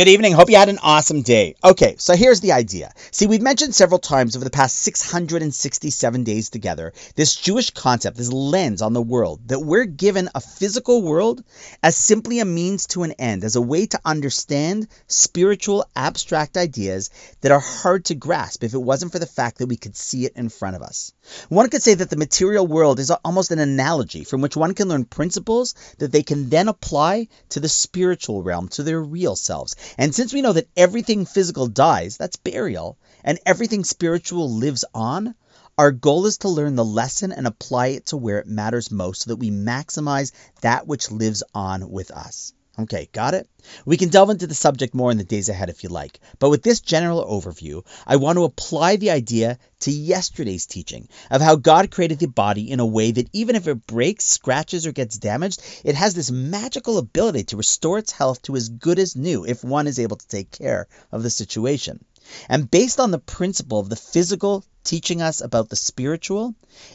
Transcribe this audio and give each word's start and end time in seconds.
Good 0.00 0.08
evening. 0.08 0.32
Hope 0.32 0.48
you 0.48 0.56
had 0.56 0.70
an 0.70 0.78
awesome 0.82 1.20
day. 1.20 1.56
Okay, 1.62 1.96
so 1.98 2.16
here's 2.16 2.40
the 2.40 2.52
idea. 2.52 2.90
See, 3.10 3.26
we've 3.26 3.42
mentioned 3.42 3.74
several 3.74 3.98
times 3.98 4.34
over 4.34 4.46
the 4.46 4.50
past 4.50 4.78
667 4.78 6.24
days 6.24 6.48
together 6.48 6.94
this 7.16 7.36
Jewish 7.36 7.68
concept, 7.68 8.16
this 8.16 8.32
lens 8.32 8.80
on 8.80 8.94
the 8.94 9.02
world, 9.02 9.40
that 9.48 9.58
we're 9.58 9.84
given 9.84 10.30
a 10.34 10.40
physical 10.40 11.02
world 11.02 11.44
as 11.82 11.98
simply 11.98 12.40
a 12.40 12.46
means 12.46 12.86
to 12.86 13.02
an 13.02 13.12
end, 13.18 13.44
as 13.44 13.56
a 13.56 13.60
way 13.60 13.84
to 13.88 14.00
understand 14.02 14.88
spiritual, 15.06 15.84
abstract 15.94 16.56
ideas 16.56 17.10
that 17.42 17.52
are 17.52 17.60
hard 17.60 18.06
to 18.06 18.14
grasp 18.14 18.64
if 18.64 18.72
it 18.72 18.78
wasn't 18.78 19.12
for 19.12 19.18
the 19.18 19.26
fact 19.26 19.58
that 19.58 19.66
we 19.66 19.76
could 19.76 19.98
see 19.98 20.24
it 20.24 20.32
in 20.34 20.48
front 20.48 20.76
of 20.76 20.82
us. 20.82 21.12
One 21.50 21.68
could 21.68 21.82
say 21.82 21.92
that 21.92 22.08
the 22.08 22.16
material 22.16 22.66
world 22.66 23.00
is 23.00 23.10
almost 23.10 23.50
an 23.50 23.58
analogy 23.58 24.24
from 24.24 24.40
which 24.40 24.56
one 24.56 24.72
can 24.72 24.88
learn 24.88 25.04
principles 25.04 25.74
that 25.98 26.10
they 26.10 26.22
can 26.22 26.48
then 26.48 26.68
apply 26.68 27.28
to 27.50 27.60
the 27.60 27.68
spiritual 27.68 28.42
realm, 28.42 28.68
to 28.68 28.82
their 28.82 29.02
real 29.02 29.36
selves. 29.36 29.76
And 29.98 30.14
since 30.14 30.32
we 30.32 30.42
know 30.42 30.52
that 30.52 30.68
everything 30.76 31.24
physical 31.26 31.66
dies, 31.66 32.16
that's 32.16 32.36
burial, 32.36 32.98
and 33.24 33.38
everything 33.46 33.84
spiritual 33.84 34.50
lives 34.50 34.84
on, 34.94 35.34
our 35.78 35.92
goal 35.92 36.26
is 36.26 36.38
to 36.38 36.48
learn 36.48 36.76
the 36.76 36.84
lesson 36.84 37.32
and 37.32 37.46
apply 37.46 37.88
it 37.88 38.06
to 38.06 38.16
where 38.16 38.38
it 38.38 38.46
matters 38.46 38.90
most 38.90 39.22
so 39.22 39.30
that 39.30 39.36
we 39.36 39.50
maximize 39.50 40.32
that 40.60 40.86
which 40.86 41.10
lives 41.10 41.42
on 41.54 41.90
with 41.90 42.10
us. 42.10 42.52
Okay, 42.80 43.10
got 43.12 43.34
it? 43.34 43.46
We 43.84 43.98
can 43.98 44.08
delve 44.08 44.30
into 44.30 44.46
the 44.46 44.54
subject 44.54 44.94
more 44.94 45.10
in 45.10 45.18
the 45.18 45.24
days 45.24 45.50
ahead 45.50 45.68
if 45.68 45.82
you 45.82 45.90
like, 45.90 46.18
but 46.38 46.48
with 46.48 46.62
this 46.62 46.80
general 46.80 47.22
overview, 47.22 47.84
I 48.06 48.16
want 48.16 48.38
to 48.38 48.44
apply 48.44 48.96
the 48.96 49.10
idea 49.10 49.58
to 49.80 49.90
yesterday's 49.90 50.64
teaching 50.64 51.06
of 51.30 51.42
how 51.42 51.56
God 51.56 51.90
created 51.90 52.20
the 52.20 52.26
body 52.26 52.70
in 52.70 52.80
a 52.80 52.86
way 52.86 53.10
that 53.10 53.28
even 53.34 53.54
if 53.56 53.68
it 53.68 53.86
breaks, 53.86 54.24
scratches, 54.24 54.86
or 54.86 54.92
gets 54.92 55.18
damaged, 55.18 55.60
it 55.84 55.94
has 55.94 56.14
this 56.14 56.30
magical 56.30 56.96
ability 56.96 57.44
to 57.44 57.58
restore 57.58 57.98
its 57.98 58.12
health 58.12 58.40
to 58.42 58.56
as 58.56 58.70
good 58.70 58.98
as 58.98 59.14
new 59.14 59.44
if 59.44 59.62
one 59.62 59.86
is 59.86 59.98
able 59.98 60.16
to 60.16 60.28
take 60.28 60.50
care 60.50 60.88
of 61.12 61.22
the 61.22 61.28
situation. 61.28 62.02
And 62.48 62.70
based 62.70 62.98
on 62.98 63.10
the 63.10 63.18
principle 63.18 63.78
of 63.78 63.90
the 63.90 63.96
physical 63.96 64.64
teaching 64.84 65.20
us 65.20 65.42
about 65.42 65.68
the 65.68 65.76
spiritual, 65.76 66.54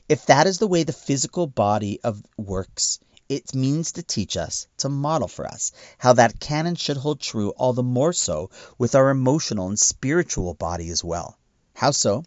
if 0.09 0.25
that 0.25 0.47
is 0.47 0.57
the 0.57 0.67
way 0.67 0.81
the 0.81 0.93
physical 0.93 1.45
body 1.45 1.99
of 2.03 2.23
works, 2.37 2.97
it 3.27 3.55
means 3.55 3.91
to 3.93 4.03
teach 4.03 4.37
us, 4.37 4.67
to 4.77 4.87
model 4.87 5.27
for 5.27 5.47
us, 5.47 5.71
how 5.97 6.13
that 6.13 6.39
canon 6.39 6.75
should 6.75 6.97
hold 6.97 7.19
true 7.19 7.49
all 7.51 7.73
the 7.73 7.81
more 7.81 8.13
so 8.13 8.49
with 8.77 8.93
our 8.95 9.09
emotional 9.09 9.67
and 9.67 9.79
spiritual 9.79 10.53
body 10.53 10.89
as 10.89 11.03
well. 11.03 11.37
How 11.73 11.91
so? 11.91 12.23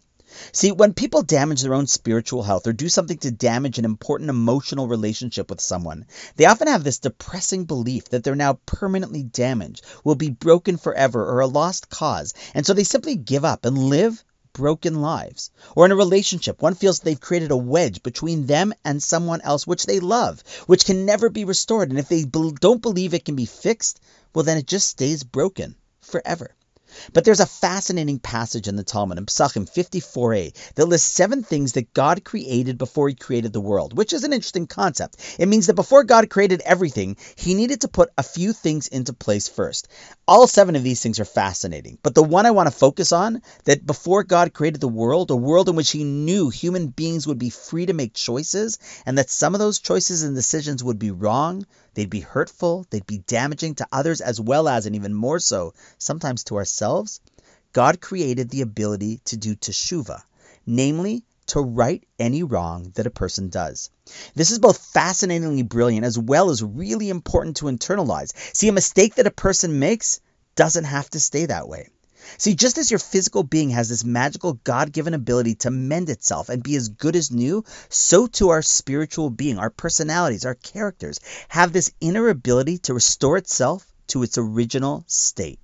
See, 0.51 0.71
when 0.71 0.93
people 0.93 1.23
damage 1.23 1.63
their 1.63 1.73
own 1.73 1.87
spiritual 1.87 2.43
health 2.43 2.67
or 2.67 2.73
do 2.73 2.87
something 2.87 3.17
to 3.17 3.31
damage 3.31 3.79
an 3.79 3.85
important 3.85 4.29
emotional 4.29 4.87
relationship 4.87 5.49
with 5.49 5.59
someone, 5.59 6.05
they 6.35 6.45
often 6.45 6.67
have 6.67 6.83
this 6.83 6.99
depressing 6.99 7.65
belief 7.65 8.09
that 8.09 8.23
they're 8.23 8.35
now 8.35 8.59
permanently 8.67 9.23
damaged, 9.23 9.83
will 10.03 10.13
be 10.13 10.29
broken 10.29 10.77
forever, 10.77 11.25
or 11.25 11.39
a 11.39 11.47
lost 11.47 11.89
cause, 11.89 12.35
and 12.53 12.63
so 12.63 12.73
they 12.73 12.83
simply 12.83 13.15
give 13.15 13.43
up 13.43 13.65
and 13.65 13.75
live 13.75 14.23
broken 14.53 15.01
lives. 15.01 15.51
Or 15.75 15.85
in 15.85 15.91
a 15.91 15.95
relationship, 15.95 16.61
one 16.61 16.75
feels 16.75 16.99
they've 16.99 17.19
created 17.19 17.51
a 17.51 17.57
wedge 17.57 18.03
between 18.03 18.45
them 18.45 18.73
and 18.83 19.01
someone 19.01 19.41
else 19.41 19.67
which 19.67 19.85
they 19.85 19.99
love, 19.99 20.43
which 20.67 20.85
can 20.85 21.05
never 21.05 21.29
be 21.29 21.45
restored. 21.45 21.89
And 21.89 21.99
if 21.99 22.09
they 22.09 22.23
don't 22.23 22.81
believe 22.81 23.13
it 23.13 23.25
can 23.25 23.35
be 23.35 23.45
fixed, 23.45 23.99
well, 24.33 24.43
then 24.43 24.57
it 24.57 24.67
just 24.67 24.89
stays 24.89 25.23
broken 25.23 25.75
forever. 26.01 26.55
But 27.13 27.25
there's 27.25 27.39
a 27.39 27.45
fascinating 27.45 28.19
passage 28.19 28.67
in 28.67 28.75
the 28.75 28.83
Talmud 28.83 29.17
in 29.17 29.25
Psachim 29.25 29.69
54a 29.69 30.73
that 30.75 30.85
lists 30.85 31.11
seven 31.11 31.43
things 31.43 31.73
that 31.73 31.93
God 31.93 32.23
created 32.23 32.77
before 32.77 33.09
he 33.09 33.15
created 33.15 33.53
the 33.53 33.61
world, 33.61 33.97
which 33.97 34.13
is 34.13 34.23
an 34.23 34.33
interesting 34.33 34.67
concept. 34.67 35.17
It 35.37 35.47
means 35.47 35.67
that 35.67 35.75
before 35.75 36.03
God 36.03 36.29
created 36.29 36.61
everything, 36.65 37.17
he 37.35 37.53
needed 37.53 37.81
to 37.81 37.87
put 37.87 38.09
a 38.17 38.23
few 38.23 38.53
things 38.53 38.87
into 38.87 39.13
place 39.13 39.47
first. 39.47 39.87
All 40.27 40.47
seven 40.47 40.75
of 40.75 40.83
these 40.83 41.01
things 41.01 41.19
are 41.19 41.25
fascinating, 41.25 41.97
but 42.03 42.15
the 42.15 42.23
one 42.23 42.45
I 42.45 42.51
want 42.51 42.67
to 42.67 42.77
focus 42.77 43.11
on, 43.11 43.41
that 43.65 43.85
before 43.85 44.23
God 44.23 44.53
created 44.53 44.81
the 44.81 44.87
world, 44.87 45.31
a 45.31 45.35
world 45.35 45.69
in 45.69 45.75
which 45.75 45.91
he 45.91 46.03
knew 46.03 46.49
human 46.49 46.87
beings 46.87 47.27
would 47.27 47.39
be 47.39 47.49
free 47.49 47.85
to 47.85 47.93
make 47.93 48.13
choices, 48.13 48.79
and 49.05 49.17
that 49.17 49.29
some 49.29 49.55
of 49.55 49.59
those 49.59 49.79
choices 49.79 50.23
and 50.23 50.35
decisions 50.35 50.83
would 50.83 50.99
be 50.99 51.11
wrong, 51.11 51.65
They'd 51.95 52.09
be 52.09 52.21
hurtful, 52.21 52.85
they'd 52.91 53.05
be 53.05 53.17
damaging 53.17 53.75
to 53.75 53.87
others 53.91 54.21
as 54.21 54.39
well 54.39 54.69
as, 54.69 54.85
and 54.85 54.95
even 54.95 55.13
more 55.13 55.39
so, 55.39 55.73
sometimes 55.97 56.45
to 56.45 56.55
ourselves. 56.55 56.78
God 57.73 58.01
created 58.01 58.49
the 58.49 58.61
ability 58.61 59.21
to 59.25 59.37
do 59.37 59.55
teshuva, 59.55 60.21
namely, 60.65 61.23
to 61.47 61.61
right 61.61 62.03
any 62.17 62.43
wrong 62.43 62.91
that 62.95 63.07
a 63.07 63.11
person 63.11 63.49
does. 63.49 63.89
This 64.35 64.51
is 64.51 64.59
both 64.59 64.77
fascinatingly 64.77 65.63
brilliant 65.63 66.05
as 66.05 66.17
well 66.17 66.49
as 66.49 66.63
really 66.63 67.09
important 67.09 67.57
to 67.57 67.65
internalize. 67.65 68.33
See, 68.55 68.67
a 68.67 68.71
mistake 68.71 69.15
that 69.15 69.27
a 69.27 69.31
person 69.31 69.79
makes 69.79 70.19
doesn't 70.55 70.85
have 70.85 71.09
to 71.11 71.19
stay 71.19 71.45
that 71.47 71.67
way. 71.67 71.89
See, 72.37 72.53
just 72.53 72.77
as 72.77 72.91
your 72.91 72.99
physical 72.99 73.43
being 73.43 73.71
has 73.71 73.89
this 73.89 74.03
magical 74.03 74.53
God 74.63 74.91
given 74.91 75.13
ability 75.13 75.55
to 75.55 75.71
mend 75.71 76.09
itself 76.09 76.49
and 76.49 76.61
be 76.61 76.75
as 76.75 76.89
good 76.89 77.15
as 77.15 77.31
new, 77.31 77.63
so 77.89 78.27
too 78.27 78.49
our 78.49 78.61
spiritual 78.61 79.29
being, 79.29 79.57
our 79.57 79.69
personalities, 79.69 80.45
our 80.45 80.55
characters 80.55 81.19
have 81.47 81.73
this 81.73 81.91
inner 81.99 82.29
ability 82.29 82.79
to 82.79 82.93
restore 82.93 83.37
itself 83.37 83.85
to 84.07 84.21
its 84.23 84.37
original 84.37 85.03
state. 85.07 85.59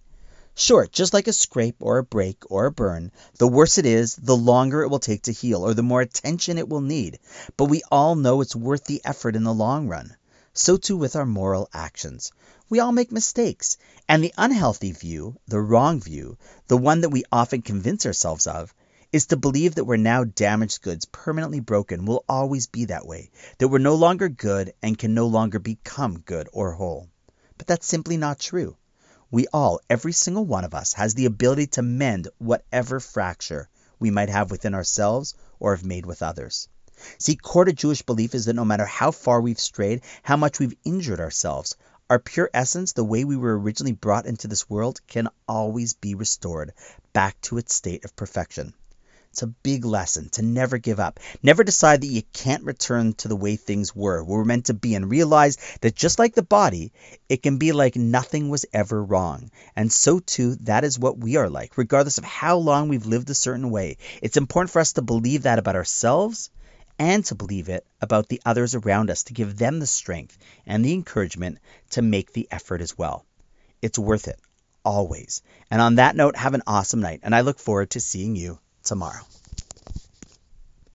Sure, 0.57 0.87
just 0.89 1.13
like 1.13 1.27
a 1.27 1.33
scrape 1.33 1.75
or 1.81 1.97
a 1.97 2.03
break 2.03 2.49
or 2.49 2.65
a 2.65 2.71
burn, 2.71 3.11
the 3.39 3.47
worse 3.47 3.77
it 3.77 3.85
is, 3.85 4.15
the 4.15 4.37
longer 4.37 4.83
it 4.83 4.87
will 4.87 4.99
take 4.99 5.23
to 5.23 5.33
heal 5.33 5.65
or 5.65 5.73
the 5.73 5.83
more 5.83 5.99
attention 5.99 6.57
it 6.57 6.69
will 6.69 6.79
need. 6.79 7.19
But 7.57 7.65
we 7.65 7.83
all 7.91 8.15
know 8.15 8.39
it's 8.39 8.55
worth 8.55 8.85
the 8.85 9.01
effort 9.03 9.35
in 9.35 9.43
the 9.43 9.53
long 9.53 9.89
run. 9.89 10.15
So 10.53 10.77
too 10.77 10.95
with 10.95 11.17
our 11.17 11.25
moral 11.25 11.67
actions. 11.73 12.31
We 12.69 12.79
all 12.79 12.93
make 12.93 13.11
mistakes, 13.11 13.75
and 14.07 14.23
the 14.23 14.33
unhealthy 14.37 14.93
view, 14.93 15.35
the 15.45 15.59
wrong 15.59 15.99
view, 15.99 16.37
the 16.67 16.77
one 16.77 17.01
that 17.01 17.09
we 17.09 17.25
often 17.33 17.61
convince 17.61 18.05
ourselves 18.05 18.47
of, 18.47 18.73
is 19.11 19.25
to 19.25 19.35
believe 19.35 19.75
that 19.75 19.83
we're 19.83 19.97
now 19.97 20.23
damaged 20.23 20.81
goods, 20.81 21.03
permanently 21.03 21.59
broken, 21.59 22.05
will 22.05 22.23
always 22.29 22.67
be 22.67 22.85
that 22.85 23.05
way, 23.05 23.29
that 23.57 23.67
we're 23.67 23.79
no 23.79 23.95
longer 23.95 24.29
good 24.29 24.73
and 24.81 24.97
can 24.97 25.13
no 25.13 25.27
longer 25.27 25.59
become 25.59 26.19
good 26.19 26.47
or 26.53 26.71
whole. 26.71 27.09
But 27.57 27.67
that's 27.67 27.85
simply 27.85 28.15
not 28.15 28.39
true. 28.39 28.77
We 29.35 29.47
all, 29.51 29.81
every 29.89 30.13
single 30.13 30.45
one 30.45 30.63
of 30.63 30.73
us, 30.73 30.93
has 30.93 31.13
the 31.13 31.25
ability 31.25 31.67
to 31.75 31.81
mend 31.81 32.29
whatever 32.37 33.01
fracture 33.01 33.67
we 33.99 34.09
might 34.09 34.29
have 34.29 34.49
within 34.49 34.73
ourselves 34.73 35.33
or 35.59 35.75
have 35.75 35.83
made 35.83 36.05
with 36.05 36.23
others. 36.23 36.69
See, 37.17 37.35
core 37.35 37.65
to 37.65 37.73
Jewish 37.73 38.01
belief 38.01 38.33
is 38.33 38.45
that 38.45 38.55
no 38.55 38.63
matter 38.63 38.85
how 38.85 39.11
far 39.11 39.41
we've 39.41 39.59
strayed, 39.59 40.03
how 40.23 40.37
much 40.37 40.57
we've 40.57 40.77
injured 40.85 41.19
ourselves, 41.19 41.75
our 42.09 42.17
pure 42.17 42.49
essence, 42.53 42.93
the 42.93 43.03
way 43.03 43.25
we 43.25 43.35
were 43.35 43.59
originally 43.59 43.91
brought 43.91 44.25
into 44.25 44.47
this 44.47 44.69
world, 44.69 45.01
can 45.05 45.27
always 45.49 45.91
be 45.91 46.15
restored 46.15 46.71
back 47.11 47.35
to 47.41 47.57
its 47.57 47.75
state 47.75 48.05
of 48.05 48.15
perfection. 48.15 48.73
It's 49.35 49.43
a 49.43 49.47
big 49.47 49.83
lesson 49.83 50.29
to 50.29 50.41
never 50.41 50.77
give 50.77 50.97
up. 50.97 51.19
Never 51.43 51.65
decide 51.65 51.99
that 51.99 52.07
you 52.07 52.21
can't 52.31 52.63
return 52.63 53.11
to 53.15 53.27
the 53.27 53.35
way 53.35 53.57
things 53.57 53.93
were, 53.93 54.23
we're 54.23 54.45
meant 54.45 54.67
to 54.67 54.73
be, 54.73 54.95
and 54.95 55.11
realize 55.11 55.57
that 55.81 55.93
just 55.93 56.19
like 56.19 56.35
the 56.35 56.41
body, 56.41 56.93
it 57.27 57.43
can 57.43 57.57
be 57.57 57.73
like 57.73 57.97
nothing 57.97 58.47
was 58.47 58.65
ever 58.71 59.03
wrong. 59.03 59.51
And 59.75 59.91
so 59.91 60.19
too, 60.19 60.55
that 60.61 60.85
is 60.85 60.97
what 60.97 61.17
we 61.17 61.35
are 61.35 61.49
like, 61.49 61.77
regardless 61.77 62.17
of 62.17 62.23
how 62.23 62.55
long 62.55 62.87
we've 62.87 63.05
lived 63.05 63.29
a 63.29 63.33
certain 63.33 63.71
way. 63.71 63.97
It's 64.21 64.37
important 64.37 64.71
for 64.71 64.79
us 64.79 64.93
to 64.93 65.01
believe 65.01 65.41
that 65.41 65.59
about 65.59 65.75
ourselves 65.75 66.49
and 66.97 67.25
to 67.25 67.35
believe 67.35 67.67
it 67.67 67.85
about 67.99 68.29
the 68.29 68.41
others 68.45 68.73
around 68.73 69.11
us 69.11 69.23
to 69.23 69.33
give 69.33 69.57
them 69.57 69.79
the 69.79 69.85
strength 69.85 70.37
and 70.65 70.85
the 70.85 70.93
encouragement 70.93 71.57
to 71.89 72.01
make 72.01 72.31
the 72.31 72.47
effort 72.51 72.79
as 72.79 72.97
well. 72.97 73.25
It's 73.81 73.99
worth 73.99 74.29
it, 74.29 74.39
always. 74.85 75.41
And 75.69 75.81
on 75.81 75.95
that 75.95 76.15
note, 76.15 76.37
have 76.37 76.53
an 76.53 76.63
awesome 76.65 77.01
night, 77.01 77.19
and 77.23 77.35
I 77.35 77.41
look 77.41 77.59
forward 77.59 77.89
to 77.89 77.99
seeing 77.99 78.37
you 78.37 78.59
tomorrow. 78.85 79.25